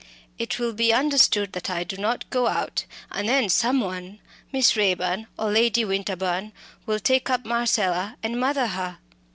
[0.39, 4.17] It will be understood that I do not go out, and then someone
[4.51, 6.53] Miss Raeburn or Lady Winterbourne
[6.87, 8.97] will take up Marcella and mother her."